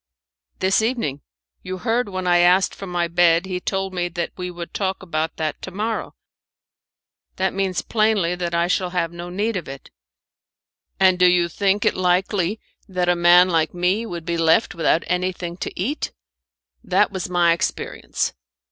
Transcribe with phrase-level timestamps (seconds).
[0.57, 1.21] "This evening.
[1.61, 5.03] You heard when I asked for my bed he told me that we would talk
[5.03, 6.15] about that to morrow.
[7.35, 9.91] That means plainly that I shall have no need of it.
[10.99, 12.59] And do you think it likely
[12.89, 16.11] that a man like me would be left without anything to eat?"
[16.83, 18.33] "That was my experience."